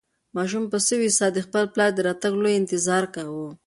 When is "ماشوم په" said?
0.35-0.77